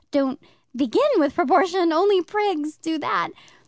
[0.09, 0.41] Don't
[0.75, 1.93] BEGIN with proportion.
[1.93, 3.29] Only prigs do that.